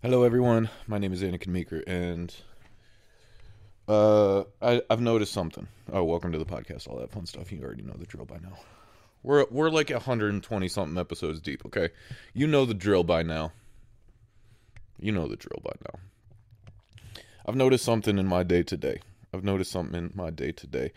[0.00, 0.70] Hello, everyone.
[0.86, 2.32] My name is Anikin Meeker, and
[3.88, 5.66] uh, I, I've noticed something.
[5.92, 6.86] Oh, welcome to the podcast.
[6.86, 7.50] All that fun stuff.
[7.50, 8.56] You already know the drill by now.
[9.24, 11.66] We're we're like 120 something episodes deep.
[11.66, 11.88] Okay,
[12.32, 13.50] you know the drill by now.
[15.00, 15.98] You know the drill by now.
[17.44, 19.00] I've noticed something in my day to day.
[19.34, 20.92] I've noticed something in my day to day.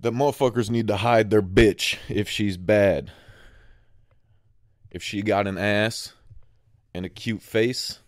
[0.00, 3.12] That motherfuckers need to hide their bitch if she's bad.
[4.90, 6.14] If she got an ass
[6.98, 8.00] and a cute face,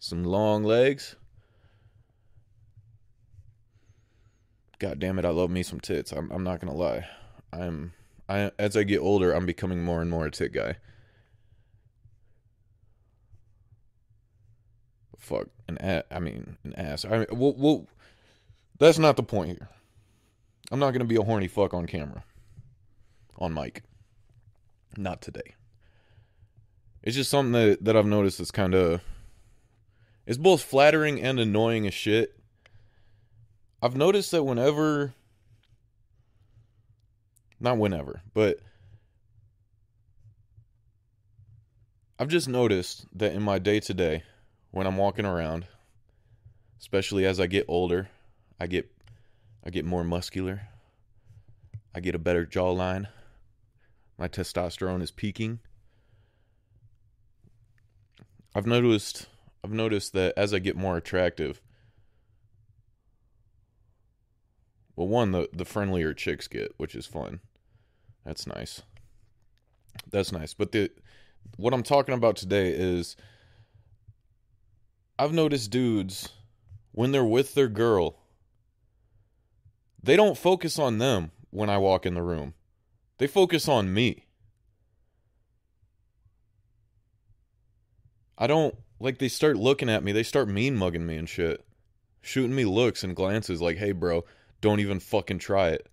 [0.00, 1.14] some long legs.
[4.80, 6.10] God damn it, I love me some tits.
[6.10, 7.06] I'm I'm not gonna lie.
[7.52, 7.92] I'm
[8.28, 10.78] I as I get older, I'm becoming more and more a tit guy.
[15.16, 16.02] Fuck an ass.
[16.10, 17.04] I mean an ass.
[17.04, 17.86] I mean, well, well,
[18.80, 19.68] that's not the point here.
[20.72, 22.24] I'm not gonna be a horny fuck on camera,
[23.38, 23.84] on mic.
[24.96, 25.54] Not today.
[27.04, 29.02] It's just something that, that I've noticed that's kind of
[30.26, 32.34] it's both flattering and annoying as shit.
[33.82, 35.12] I've noticed that whenever
[37.60, 38.58] not whenever, but
[42.18, 44.22] I've just noticed that in my day to day
[44.70, 45.66] when I'm walking around,
[46.80, 48.08] especially as I get older,
[48.58, 48.90] I get
[49.62, 50.62] I get more muscular.
[51.94, 53.08] I get a better jawline.
[54.16, 55.60] My testosterone is peaking.
[58.54, 59.26] I've noticed
[59.64, 61.60] I've noticed that as I get more attractive,
[64.96, 67.40] well, one the the friendlier chicks get, which is fun.
[68.24, 68.82] That's nice.
[70.10, 70.54] That's nice.
[70.54, 70.90] But the
[71.56, 73.16] what I'm talking about today is
[75.18, 76.30] I've noticed dudes
[76.92, 78.20] when they're with their girl,
[80.02, 82.54] they don't focus on them when I walk in the room.
[83.18, 84.23] They focus on me.
[88.36, 91.64] I don't like they start looking at me, they start mean mugging me and shit.
[92.22, 94.24] Shooting me looks and glances like, "Hey bro,
[94.60, 95.86] don't even fucking try it."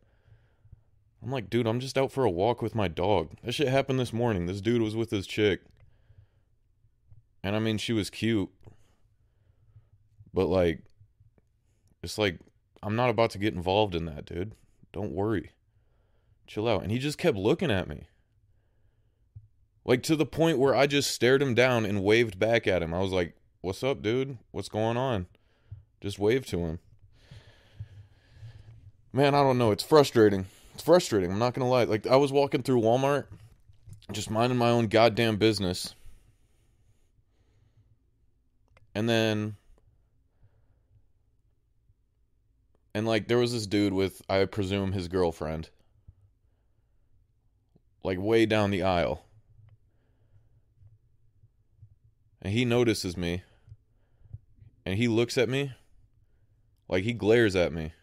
[1.22, 4.00] I'm like, "Dude, I'm just out for a walk with my dog." That shit happened
[4.00, 4.46] this morning.
[4.46, 5.62] This dude was with his chick.
[7.44, 8.50] And I mean, she was cute.
[10.34, 10.84] But like
[12.02, 12.40] it's like
[12.82, 14.56] I'm not about to get involved in that, dude.
[14.92, 15.52] Don't worry.
[16.48, 16.82] Chill out.
[16.82, 18.08] And he just kept looking at me.
[19.84, 22.94] Like to the point where I just stared him down and waved back at him.
[22.94, 24.38] I was like, "What's up, dude?
[24.52, 25.28] What's going on?"
[26.02, 26.80] Just waved to him.
[29.14, 29.72] Man, I don't know.
[29.72, 30.46] It's frustrating.
[30.74, 31.32] It's frustrating.
[31.32, 31.84] I'm not going to lie.
[31.84, 33.26] Like I was walking through Walmart
[34.12, 35.96] just minding my own goddamn business.
[38.94, 39.56] And then
[42.94, 45.70] and like there was this dude with I presume his girlfriend
[48.04, 49.24] like way down the aisle
[52.42, 53.44] and he notices me
[54.86, 55.72] and he looks at me
[56.88, 57.94] like he glares at me.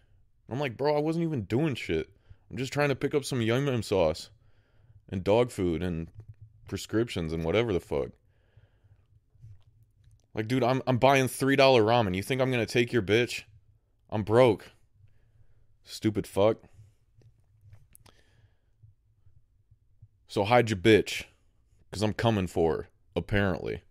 [0.50, 2.08] I'm like, bro, I wasn't even doing shit.
[2.50, 4.30] I'm just trying to pick up some yum yum sauce
[5.10, 6.08] and dog food and
[6.68, 8.08] prescriptions and whatever the fuck.
[10.34, 12.14] Like, dude, I'm I'm buying three dollar ramen.
[12.14, 13.42] You think I'm gonna take your bitch?
[14.10, 14.70] I'm broke.
[15.84, 16.58] Stupid fuck.
[20.28, 21.24] So hide your bitch.
[21.90, 23.82] Cause I'm coming for her, apparently.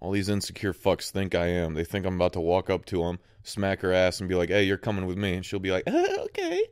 [0.00, 1.74] All these insecure fucks think I am.
[1.74, 4.48] They think I'm about to walk up to them, smack her ass, and be like,
[4.48, 5.34] hey, you're coming with me.
[5.34, 6.64] And she'll be like, uh, okay.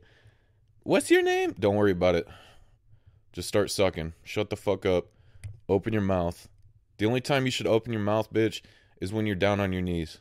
[0.83, 1.53] What's your name?
[1.59, 2.27] Don't worry about it.
[3.31, 4.13] Just start sucking.
[4.23, 5.05] Shut the fuck up.
[5.67, 6.49] Open your mouth.
[6.97, 8.61] The only time you should open your mouth, bitch,
[8.99, 10.19] is when you're down on your knees.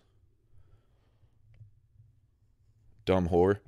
[3.07, 3.61] Dumb whore.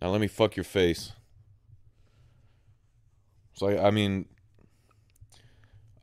[0.00, 1.12] Now let me fuck your face.
[3.52, 4.26] So, I, I mean,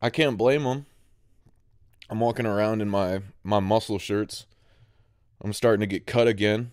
[0.01, 0.85] I can't blame them.
[2.09, 4.45] I'm walking around in my my muscle shirts.
[5.41, 6.71] I'm starting to get cut again.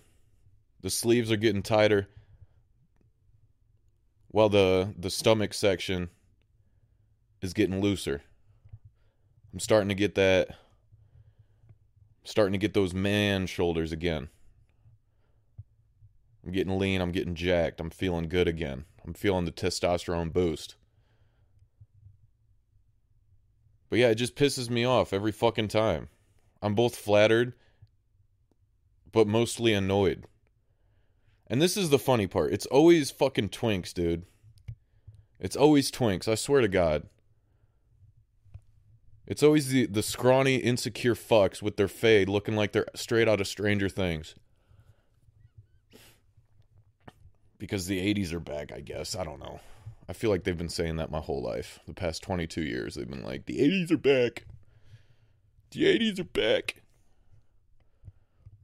[0.81, 2.07] The sleeves are getting tighter.
[4.29, 6.09] While the the stomach section
[7.41, 8.21] is getting looser.
[9.53, 10.55] I'm starting to get that
[12.23, 14.29] starting to get those man shoulders again.
[16.45, 18.85] I'm getting lean, I'm getting jacked, I'm feeling good again.
[19.05, 20.75] I'm feeling the testosterone boost.
[23.89, 26.09] But yeah, it just pisses me off every fucking time.
[26.61, 27.53] I'm both flattered,
[29.11, 30.25] but mostly annoyed.
[31.47, 32.51] And this is the funny part.
[32.51, 34.25] It's always fucking twinks, dude.
[35.39, 36.27] It's always twinks.
[36.27, 37.03] I swear to God.
[39.25, 43.41] It's always the, the scrawny, insecure fucks with their fade looking like they're straight out
[43.41, 44.35] of Stranger Things.
[47.57, 49.15] Because the 80s are back, I guess.
[49.15, 49.59] I don't know.
[50.09, 51.79] I feel like they've been saying that my whole life.
[51.85, 54.45] The past 22 years, they've been like, the 80s are back.
[55.71, 56.81] The 80s are back.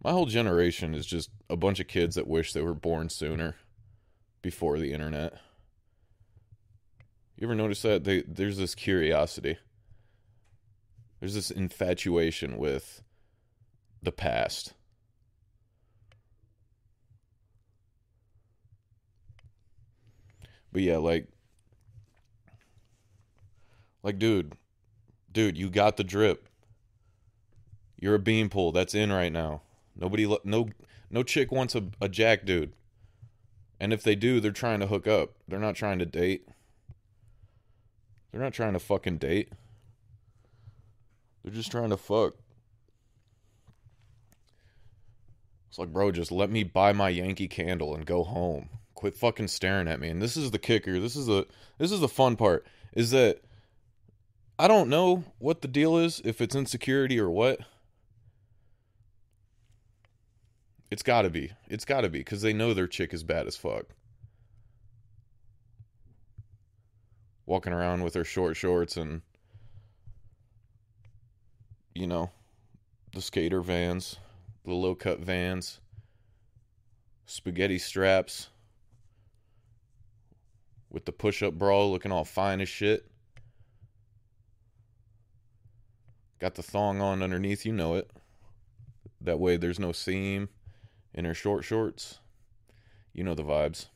[0.04, 3.56] My whole generation is just a bunch of kids that wish they were born sooner
[4.42, 5.34] before the internet.
[7.38, 8.04] You ever notice that?
[8.04, 9.58] They, there's this curiosity.
[11.20, 13.02] There's this infatuation with
[14.02, 14.74] the past.
[20.74, 21.28] But yeah, like
[24.02, 24.54] like dude,
[25.32, 26.50] dude, you got the drip.
[28.00, 28.72] You're a beanpole.
[28.72, 29.62] That's in right now.
[29.96, 30.70] Nobody no
[31.10, 32.74] no chick wants a, a jack dude.
[33.80, 35.34] And if they do, they're trying to hook up.
[35.48, 36.48] They're not trying to date.
[38.32, 39.50] They're not trying to fucking date.
[41.44, 42.36] They're just trying to fuck.
[45.70, 48.70] It's like, bro, just let me buy my Yankee candle and go home.
[49.04, 50.08] Quit fucking staring at me.
[50.08, 50.98] And this is the kicker.
[50.98, 51.46] This is the
[51.78, 52.66] this is the fun part.
[52.94, 53.42] Is that
[54.58, 57.60] I don't know what the deal is, if it's insecurity or what.
[60.90, 61.52] It's gotta be.
[61.68, 63.88] It's gotta be, because they know their chick is bad as fuck.
[67.46, 69.22] Walking around with her short shorts and
[71.94, 72.32] you know,
[73.14, 74.16] the skater vans,
[74.64, 75.82] the low cut vans,
[77.26, 78.48] spaghetti straps,
[80.94, 83.06] with the push up bra looking all fine as shit.
[86.40, 88.12] Got the thong on underneath, you know it.
[89.20, 90.50] That way there's no seam
[91.14, 92.20] in her short shorts.
[93.12, 93.88] You know the vibes.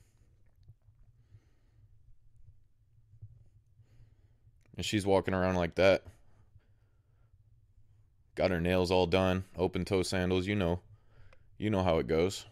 [4.75, 6.03] And she's walking around like that.
[8.35, 10.79] Got her nails all done, open toe sandals, you know.
[11.57, 12.45] You know how it goes.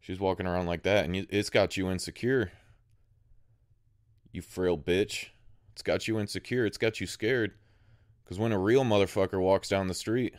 [0.00, 2.52] She's walking around like that and it's got you insecure.
[4.32, 5.26] You frail bitch.
[5.72, 6.66] It's got you insecure.
[6.66, 7.54] It's got you scared.
[8.24, 10.34] Because when a real motherfucker walks down the street,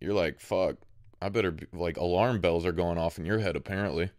[0.00, 0.76] you're like, fuck,
[1.22, 4.10] I better, be, like, alarm bells are going off in your head, apparently.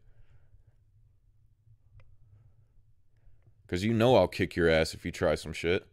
[3.66, 5.86] Because you know I'll kick your ass if you try some shit.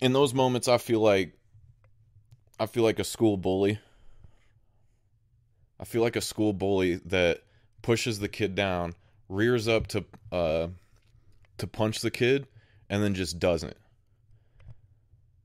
[0.00, 1.38] In those moments, I feel like,
[2.60, 3.80] I feel like a school bully.
[5.78, 7.42] I feel like a school bully that
[7.82, 8.94] pushes the kid down,
[9.28, 10.68] rears up to uh
[11.58, 12.46] to punch the kid,
[12.88, 13.76] and then just doesn't.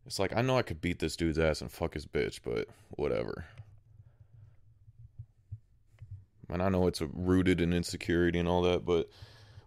[0.06, 2.68] It's like I know I could beat this dude's ass and fuck his bitch, but
[2.92, 3.46] whatever.
[6.50, 9.10] And I know it's rooted in insecurity and all that, but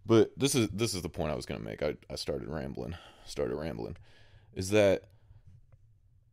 [0.07, 1.83] but this is this is the point I was gonna make.
[1.83, 2.97] I, I started rambling.
[3.25, 3.97] Started rambling.
[4.55, 5.05] Is that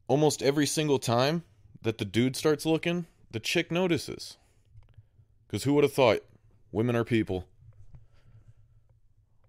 [0.07, 1.43] almost every single time
[1.83, 4.37] that the dude starts looking, the chick notices.
[5.47, 6.23] Because who would have thought
[6.71, 7.45] women are people?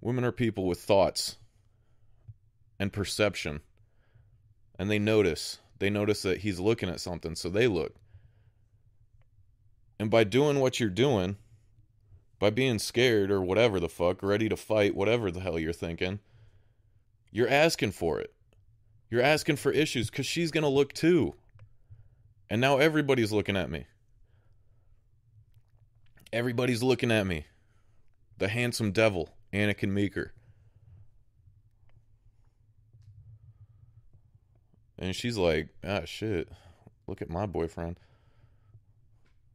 [0.00, 1.36] Women are people with thoughts
[2.78, 3.60] and perception.
[4.78, 5.58] And they notice.
[5.78, 7.94] They notice that he's looking at something, so they look.
[9.98, 11.36] And by doing what you're doing,
[12.38, 16.18] by being scared or whatever the fuck, ready to fight, whatever the hell you're thinking,
[17.30, 18.34] you're asking for it.
[19.10, 21.34] You're asking for issues because she's going to look too.
[22.52, 23.86] And now everybody's looking at me.
[26.34, 27.46] Everybody's looking at me.
[28.36, 30.34] The handsome devil, Anikin Meeker.
[34.98, 36.50] And she's like, ah, shit.
[37.06, 37.98] Look at my boyfriend.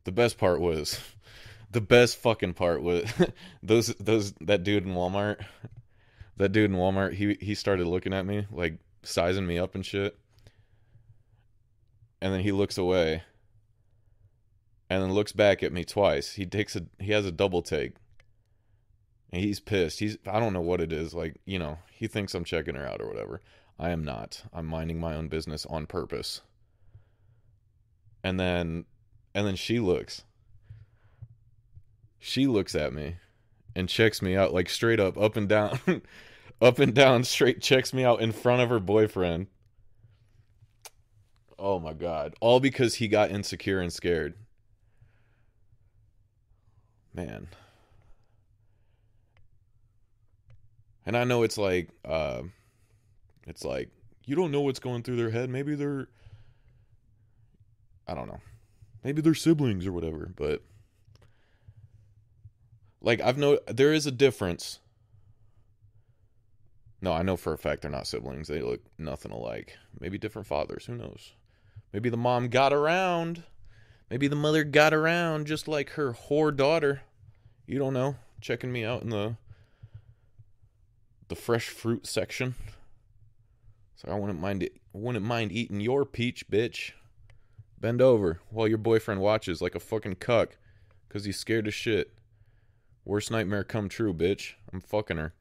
[0.06, 1.00] The best part was,
[1.72, 3.14] the best fucking part was
[3.62, 5.46] those those that dude in Walmart.
[6.38, 9.86] That dude in Walmart, he he started looking at me like sizing me up and
[9.86, 10.18] shit
[12.22, 13.24] and then he looks away
[14.90, 16.34] and then looks back at me twice.
[16.34, 17.94] He takes a he has a double take.
[19.32, 20.00] And he's pissed.
[20.00, 21.14] He's I don't know what it is.
[21.14, 23.42] Like, you know, he thinks I'm checking her out or whatever.
[23.80, 24.44] I am not.
[24.54, 26.42] I'm minding my own business on purpose.
[28.24, 28.86] And then
[29.36, 30.24] and then she looks.
[32.20, 33.18] She looks at me
[33.76, 35.80] and checks me out like straight up up and down.
[36.62, 39.48] up and down straight checks me out in front of her boyfriend
[41.60, 42.36] Oh my god.
[42.40, 44.36] All because he got insecure and scared.
[47.14, 47.48] Man.
[51.06, 52.44] And I know it's like uh
[53.48, 53.90] it's like
[54.26, 55.50] you don't know what's going through their head.
[55.50, 56.08] Maybe they're
[58.08, 58.42] I don't know.
[59.04, 60.62] Maybe they're siblings or whatever, but
[63.02, 64.80] like I've know there is a difference.
[67.02, 68.48] No, I know for a fact they're not siblings.
[68.48, 69.78] They look nothing alike.
[70.00, 71.34] Maybe different fathers, who knows?
[71.94, 73.44] Maybe the mom got around.
[74.10, 77.02] Maybe the mother got around just like her whore daughter.
[77.66, 78.16] You don't know.
[78.40, 79.36] Checking me out in the
[81.28, 82.56] the fresh fruit section.
[83.96, 84.74] So I wouldn't mind it.
[84.94, 86.92] Wouldn't mind eating your peach, bitch.
[87.80, 90.58] Bend over while your boyfriend watches like a fucking cuck,
[91.10, 92.14] cause he's scared as shit.
[93.06, 94.54] Worst nightmare come true, bitch.
[94.74, 95.34] I'm fucking her.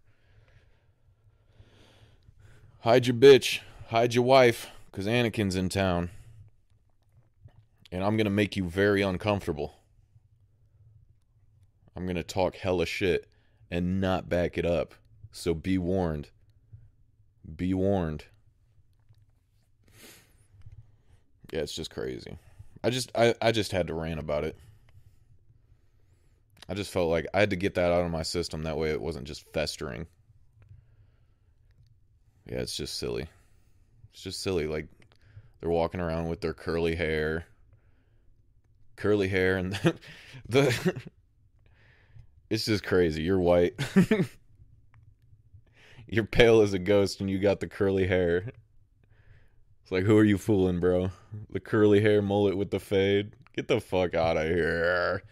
[2.81, 3.61] Hide your bitch.
[3.88, 6.11] Hide your wife, cause Anikin's in town.
[7.97, 9.73] And I'm gonna make you very uncomfortable.
[11.97, 13.26] I'm gonna talk hella shit
[13.71, 14.95] and not back it up.
[15.33, 16.29] So be warned.
[17.57, 18.26] Be warned.
[21.50, 22.37] Yeah, it's just crazy.
[22.85, 24.59] I just I, I just had to rant about it.
[26.69, 28.91] I just felt like I had to get that out of my system that way
[28.91, 30.07] it wasn't just festering.
[32.45, 33.26] Yeah, it's just silly.
[34.12, 34.87] It's just silly like
[35.61, 37.47] they're walking around with their curly hair.
[38.97, 39.95] Curly hair and the,
[40.49, 41.03] the
[42.49, 43.23] It's just crazy.
[43.23, 43.75] You're white.
[46.07, 48.53] You're pale as a ghost and you got the curly hair.
[49.83, 51.11] It's like, who are you fooling, bro?
[51.50, 53.33] The curly hair mullet with the fade?
[53.55, 55.23] Get the fuck out of here.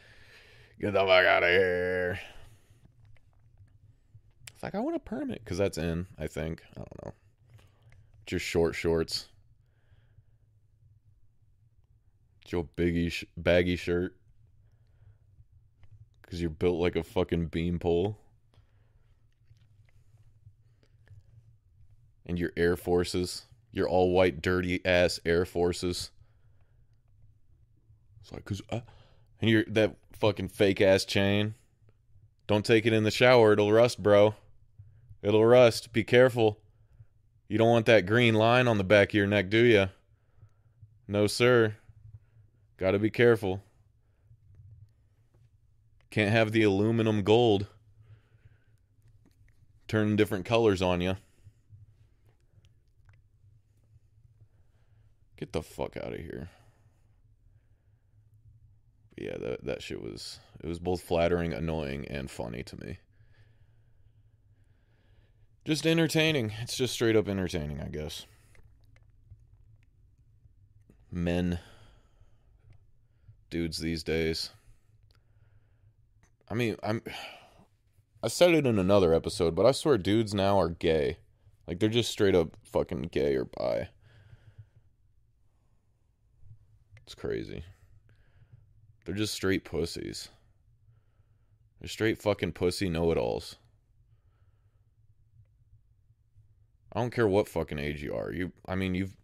[0.80, 2.18] Get the fuck out of here.
[4.52, 6.62] It's like, I want a permit because that's in, I think.
[6.76, 7.12] I don't know.
[8.26, 9.28] Just short shorts.
[12.48, 14.14] Your biggie, sh- baggy shirt.
[16.22, 18.16] Because you're built like a fucking beanpole.
[22.26, 26.10] And your Air Forces your all white, dirty ass Air Forces.
[28.22, 28.80] It's like, cause, uh,
[29.40, 31.54] and you're that fucking fake ass chain.
[32.46, 34.34] Don't take it in the shower; it'll rust, bro.
[35.22, 35.92] It'll rust.
[35.92, 36.60] Be careful.
[37.48, 39.88] You don't want that green line on the back of your neck, do you?
[41.06, 41.76] No, sir.
[42.76, 43.62] Got to be careful.
[46.11, 47.66] Can't have the aluminum gold
[49.88, 51.16] turning different colors on you.
[55.37, 56.50] Get the fuck out of here.
[59.14, 62.99] But yeah, that that shit was it was both flattering, annoying, and funny to me.
[65.64, 66.52] Just entertaining.
[66.61, 68.26] It's just straight up entertaining, I guess.
[71.11, 71.59] Men
[73.54, 74.50] dudes these days.
[76.50, 77.02] I mean, I'm
[78.20, 81.18] I said it in another episode, but I swear dudes now are gay.
[81.68, 83.90] Like they're just straight up fucking gay or bi.
[87.04, 87.62] It's crazy.
[89.04, 90.30] They're just straight pussies.
[91.80, 93.54] They're straight fucking pussy know it alls.
[96.92, 98.32] I don't care what fucking age you are.
[98.32, 99.16] You I mean you've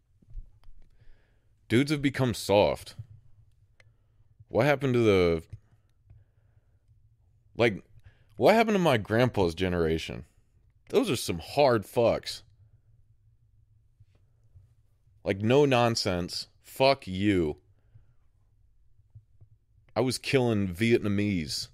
[1.69, 2.95] dudes have become soft.
[4.51, 5.43] What happened to the
[7.57, 7.85] like
[8.37, 10.25] what happened to my grandpa's generation?
[10.89, 12.43] Those are some hard fucks.
[15.23, 16.49] Like no nonsense.
[16.63, 17.59] Fuck you.
[19.95, 21.69] I was killing Vietnamese,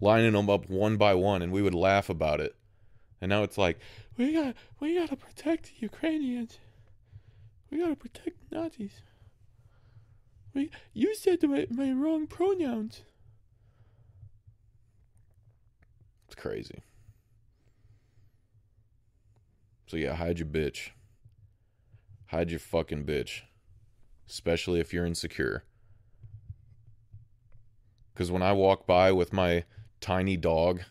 [0.00, 2.56] lining them up one by one, and we would laugh about it.
[3.20, 3.78] And now it's like,
[4.16, 6.58] we got we gotta protect the Ukrainians.
[7.70, 9.02] We gotta protect Nazis.
[10.92, 13.02] You said my, my wrong pronouns.
[16.26, 16.82] It's crazy.
[19.86, 20.90] So yeah, hide your bitch.
[22.26, 23.42] Hide your fucking bitch.
[24.28, 25.64] Especially if you're insecure.
[28.12, 29.64] Because when I walk by with my
[30.00, 30.82] tiny dog,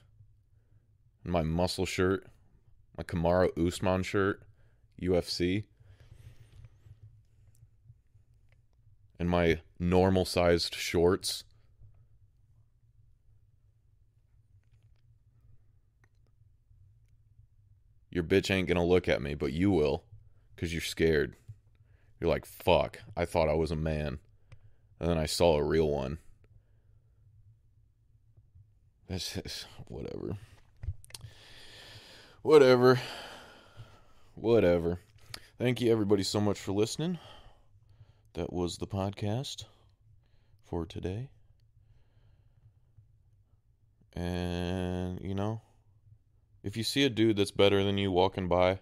[1.23, 2.25] my muscle shirt,
[2.97, 4.41] my Kamaru Usman shirt,
[5.01, 5.65] UFC,
[9.19, 11.43] and my normal sized shorts,
[18.11, 20.03] your bitch ain't gonna look at me, but you will,
[20.55, 21.35] because you're scared.
[22.19, 24.19] You're like, fuck, I thought I was a man.
[24.99, 26.17] And then I saw a real one.
[29.07, 30.37] That's just, whatever.
[32.41, 32.99] Whatever.
[34.35, 34.99] Whatever.
[35.59, 37.19] Thank you, everybody, so much for listening.
[38.37, 39.63] That was the podcast
[40.63, 41.31] for today.
[44.13, 45.61] And, you know,
[46.61, 48.77] if you see a dude that's better than you walking by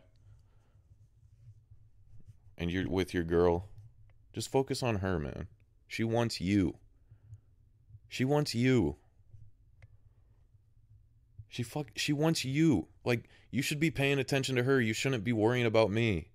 [2.57, 3.69] and you're with your girl,
[4.33, 5.47] just focus on her, man.
[5.88, 6.75] She wants you.
[8.09, 8.97] She wants you.
[11.47, 12.88] She fuck she wants you.
[13.05, 14.81] Like you should be paying attention to her.
[14.81, 16.27] You shouldn't be worrying about me.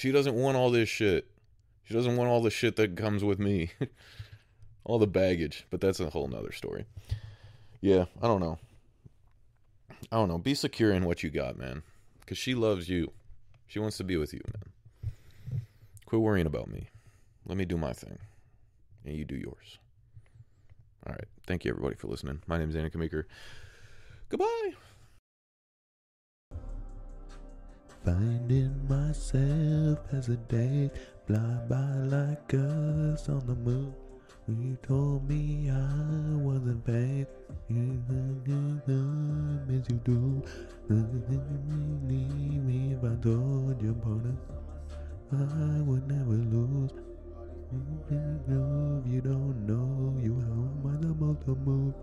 [0.00, 1.26] She doesn't want all this shit.
[1.84, 3.72] She doesn't want all the shit that comes with me.
[4.84, 5.66] all the baggage.
[5.68, 6.86] But that's a whole nother story.
[7.82, 8.58] Yeah, I don't know.
[10.10, 10.38] I don't know.
[10.38, 11.82] Be secure in what you got, man.
[12.20, 13.12] Because she loves you.
[13.66, 15.60] She wants to be with you, man.
[16.06, 16.88] Quit worrying about me.
[17.44, 18.18] Let me do my thing.
[19.04, 19.78] And you do yours.
[21.06, 21.28] All right.
[21.46, 22.40] Thank you, everybody, for listening.
[22.46, 23.26] My name is Anna Meeker.
[24.30, 24.72] Goodbye.
[28.04, 30.90] Finding myself as a day
[31.26, 33.94] fly by like us on the moon.
[34.48, 37.26] You told me I wasn't bad.
[39.68, 40.42] As you do.
[40.88, 44.38] Leave me if I told you it.
[45.32, 46.92] I would never lose.
[48.08, 51.94] If you don't know, you how am I supposed to move?